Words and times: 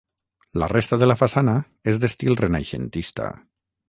La 0.61 0.69
resta 0.71 0.97
de 1.03 1.09
la 1.09 1.15
façana 1.19 1.53
és 1.91 1.99
d'estil 2.05 2.39
renaixentista. 2.41 3.29